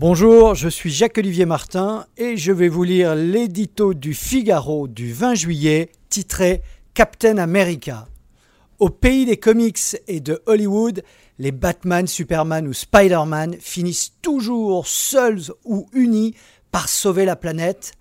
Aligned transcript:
Bonjour, 0.00 0.54
je 0.54 0.70
suis 0.70 0.88
Jacques-Olivier 0.88 1.44
Martin 1.44 2.06
et 2.16 2.38
je 2.38 2.52
vais 2.52 2.68
vous 2.68 2.84
lire 2.84 3.14
l'édito 3.14 3.92
du 3.92 4.14
Figaro 4.14 4.88
du 4.88 5.12
20 5.12 5.34
juillet 5.34 5.92
titré 6.08 6.62
Captain 6.94 7.36
America. 7.36 8.08
Au 8.78 8.88
pays 8.88 9.26
des 9.26 9.36
comics 9.36 9.98
et 10.08 10.20
de 10.20 10.42
Hollywood, 10.46 11.02
les 11.38 11.52
Batman, 11.52 12.06
Superman 12.06 12.66
ou 12.66 12.72
Spider-Man 12.72 13.56
finissent 13.60 14.14
toujours 14.22 14.86
seuls 14.86 15.42
ou 15.66 15.86
unis 15.92 16.34
par 16.70 16.88
sauver 16.88 17.26
la 17.26 17.36
planète 17.36 17.92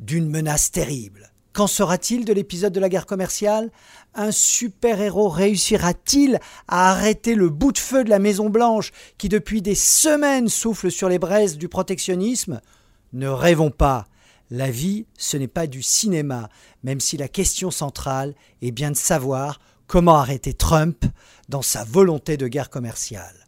d'une 0.00 0.28
menace 0.28 0.72
terrible. 0.72 1.30
Qu'en 1.54 1.68
sera-t-il 1.68 2.24
de 2.24 2.32
l'épisode 2.32 2.72
de 2.72 2.80
la 2.80 2.88
guerre 2.88 3.06
commerciale? 3.06 3.70
Un 4.12 4.32
super-héros 4.32 5.28
réussira-t-il 5.28 6.40
à 6.66 6.90
arrêter 6.90 7.36
le 7.36 7.48
bout 7.48 7.70
de 7.70 7.78
feu 7.78 8.02
de 8.02 8.10
la 8.10 8.18
Maison 8.18 8.50
Blanche 8.50 8.90
qui 9.18 9.28
depuis 9.28 9.62
des 9.62 9.76
semaines 9.76 10.48
souffle 10.48 10.90
sur 10.90 11.08
les 11.08 11.20
braises 11.20 11.56
du 11.56 11.68
protectionnisme? 11.68 12.60
Ne 13.12 13.28
rêvons 13.28 13.70
pas. 13.70 14.06
La 14.50 14.68
vie, 14.68 15.06
ce 15.16 15.36
n'est 15.36 15.46
pas 15.46 15.68
du 15.68 15.80
cinéma, 15.80 16.48
même 16.82 16.98
si 16.98 17.16
la 17.16 17.28
question 17.28 17.70
centrale 17.70 18.34
est 18.60 18.72
bien 18.72 18.90
de 18.90 18.96
savoir 18.96 19.60
comment 19.86 20.16
arrêter 20.16 20.54
Trump 20.54 21.04
dans 21.48 21.62
sa 21.62 21.84
volonté 21.84 22.36
de 22.36 22.48
guerre 22.48 22.68
commerciale. 22.68 23.46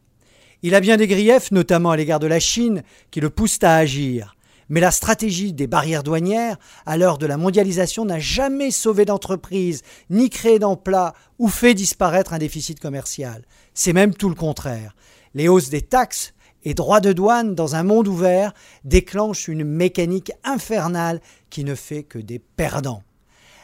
Il 0.63 0.77
a 0.77 0.81
bien 0.81 0.97
des 0.97 1.09
griefs, 1.09 1.51
notamment 1.51 1.91
à 1.91 1.97
l'égard 1.97 2.21
de 2.21 2.29
la 2.29 2.39
Chine, 2.39 2.85
qui 3.11 3.21
le 3.21 3.31
poussent 3.31 3.63
à 3.63 3.75
agir. 3.75 4.36
Mais 4.69 4.81
la 4.81 4.91
stratégie 4.91 5.53
des 5.53 5.67
barrières 5.67 6.03
douanières, 6.03 6.59
à 6.87 6.97
l'heure 6.97 7.19
de 7.19 7.27
la 7.27 7.37
mondialisation, 7.37 8.05
n'a 8.05 8.19
jamais 8.19 8.71
sauvé 8.71 9.05
d'entreprise, 9.05 9.83
ni 10.11 10.29
créé 10.29 10.59
d'emplois 10.59 11.13
ou 11.39 11.49
fait 11.49 11.75
disparaître 11.75 12.33
un 12.33 12.39
déficit 12.39 12.81
commercial. 12.81 13.45
C'est 13.75 13.93
même 13.93 14.15
tout 14.15 14.29
le 14.29 14.35
contraire. 14.35 14.95
Les 15.35 15.49
hausses 15.49 15.69
des 15.69 15.83
taxes 15.83 16.33
et 16.65 16.75
droits 16.75 17.01
de 17.01 17.13
douane 17.13 17.55
dans 17.55 17.77
un 17.77 17.85
monde 17.85 18.09
ouvert 18.09 18.53
déclenchent 18.85 19.47
une 19.47 19.65
mécanique 19.65 20.33
infernale 20.43 21.21
qui 21.49 21.63
ne 21.63 21.77
fait 21.77 22.03
que 22.03 22.19
des 22.19 22.41
perdants. 22.41 23.03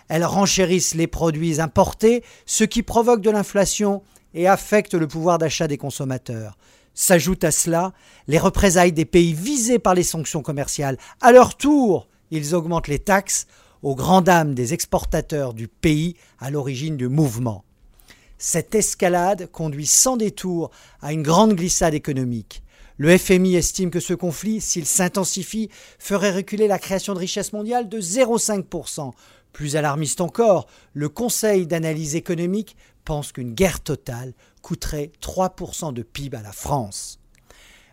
Elles 0.08 0.24
renchérissent 0.24 0.94
les 0.94 1.08
produits 1.08 1.60
importés, 1.60 2.22
ce 2.46 2.64
qui 2.64 2.82
provoque 2.82 3.22
de 3.22 3.30
l'inflation 3.30 4.02
et 4.34 4.46
affecte 4.46 4.94
le 4.94 5.08
pouvoir 5.08 5.38
d'achat 5.38 5.66
des 5.66 5.78
consommateurs. 5.78 6.56
S'ajoutent 6.94 7.44
à 7.44 7.50
cela 7.50 7.92
les 8.28 8.38
représailles 8.38 8.92
des 8.92 9.04
pays 9.04 9.32
visés 9.32 9.78
par 9.78 9.94
les 9.94 10.02
sanctions 10.02 10.42
commerciales. 10.42 10.98
À 11.20 11.32
leur 11.32 11.56
tour, 11.56 12.08
ils 12.30 12.54
augmentent 12.54 12.88
les 12.88 12.98
taxes 12.98 13.46
aux 13.82 13.94
grandes 13.94 14.24
dames 14.24 14.54
des 14.54 14.74
exportateurs 14.74 15.54
du 15.54 15.68
pays 15.68 16.16
à 16.38 16.50
l'origine 16.50 16.96
du 16.96 17.08
mouvement. 17.08 17.64
Cette 18.38 18.74
escalade 18.74 19.48
conduit 19.50 19.86
sans 19.86 20.16
détour 20.16 20.70
à 21.00 21.12
une 21.12 21.22
grande 21.22 21.54
glissade 21.54 21.94
économique. 21.94 22.62
Le 23.02 23.18
FMI 23.18 23.56
estime 23.56 23.90
que 23.90 23.98
ce 23.98 24.14
conflit, 24.14 24.60
s'il 24.60 24.86
s'intensifie, 24.86 25.70
ferait 25.98 26.30
reculer 26.30 26.68
la 26.68 26.78
création 26.78 27.14
de 27.14 27.18
richesse 27.18 27.52
mondiale 27.52 27.88
de 27.88 28.00
0,5%. 28.00 29.10
Plus 29.52 29.74
alarmiste 29.74 30.20
encore, 30.20 30.68
le 30.92 31.08
Conseil 31.08 31.66
d'analyse 31.66 32.14
économique 32.14 32.76
pense 33.04 33.32
qu'une 33.32 33.54
guerre 33.54 33.80
totale 33.80 34.34
coûterait 34.62 35.10
3% 35.20 35.92
de 35.92 36.02
PIB 36.02 36.36
à 36.36 36.42
la 36.42 36.52
France. 36.52 37.18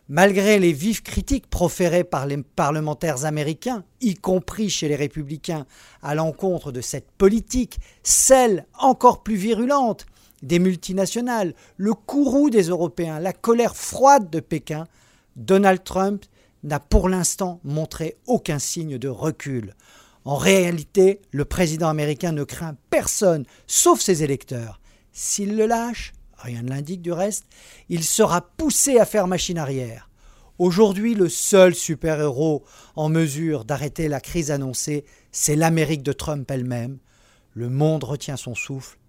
Malgré 0.10 0.60
les 0.60 0.74
vives 0.74 1.02
critiques 1.02 1.50
proférées 1.50 2.04
par 2.04 2.28
les 2.28 2.38
parlementaires 2.44 3.26
américains, 3.26 3.84
y 4.02 4.14
compris 4.14 4.70
chez 4.70 4.90
les 4.90 4.96
républicains, 4.96 5.66
à 6.04 6.14
l'encontre 6.14 6.72
de 6.72 6.82
cette 6.82 7.10
politique, 7.18 7.80
celle 8.04 8.68
encore 8.78 9.24
plus 9.24 9.38
virulente 9.38 10.06
des 10.42 10.60
multinationales, 10.60 11.54
le 11.78 11.94
courroux 11.94 12.50
des 12.50 12.64
Européens, 12.64 13.20
la 13.20 13.34
colère 13.34 13.76
froide 13.76 14.30
de 14.30 14.40
Pékin, 14.40 14.88
Donald 15.36 15.84
Trump 15.84 16.26
n'a 16.64 16.80
pour 16.80 17.10
l'instant 17.10 17.60
montré 17.64 18.18
aucun 18.26 18.60
signe 18.60 18.98
de 18.98 19.08
recul. 19.08 19.76
En 20.26 20.36
réalité, 20.36 21.22
le 21.32 21.46
président 21.46 21.88
américain 21.88 22.32
ne 22.32 22.44
craint 22.44 22.76
personne, 22.90 23.46
sauf 23.68 24.02
ses 24.02 24.24
électeurs. 24.24 24.80
S'il 25.12 25.56
le 25.56 25.66
lâche, 25.66 26.14
rien 26.38 26.62
ne 26.62 26.70
l'indique 26.70 27.02
du 27.02 27.12
reste, 27.12 27.46
il 27.88 28.04
sera 28.04 28.42
poussé 28.42 29.00
à 29.00 29.06
faire 29.06 29.28
machine 29.28 29.58
arrière. 29.58 30.10
Aujourd'hui, 30.58 31.16
le 31.16 31.30
seul 31.30 31.74
super-héros 31.74 32.66
en 32.98 33.08
mesure 33.08 33.64
d'arrêter 33.64 34.10
la 34.10 34.20
crise 34.20 34.52
annoncée, 34.52 35.06
c'est 35.32 35.56
l'Amérique 35.56 36.04
de 36.04 36.12
Trump 36.12 36.50
elle-même. 36.52 37.00
Le 37.54 37.70
monde 37.70 38.04
retient 38.04 38.36
son 38.36 38.56
souffle, 38.56 39.00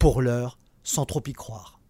pour 0.00 0.20
l'heure, 0.20 0.58
sans 0.86 1.04
trop 1.04 1.22
y 1.26 1.32
croire. 1.32 1.80